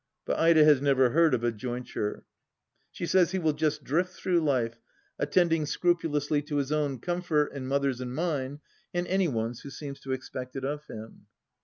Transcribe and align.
But 0.25 0.39
Ida 0.39 0.65
has 0.65 0.81
never 0.81 1.11
heard 1.11 1.35
of 1.35 1.43
a 1.43 1.51
jointure), 1.51 2.23
she 2.89 3.05
says 3.05 3.29
he 3.33 3.37
will 3.37 3.53
just 3.53 3.83
drift 3.83 4.13
through 4.13 4.39
life, 4.39 4.79
attending 5.19 5.67
scrupulously 5.67 6.41
to 6.41 6.55
his 6.55 6.71
own 6.71 6.97
comfort 6.97 7.51
and 7.53 7.67
Mother's 7.67 8.01
and 8.01 8.15
mine 8.15 8.61
and 8.95 9.05
any 9.05 9.27
one's 9.27 9.59
who 9.61 9.69
seems 9.69 9.99
to 9.99 10.11
expect 10.11 10.55
it 10.55 10.65
of 10.65 10.87
him. 10.87 11.27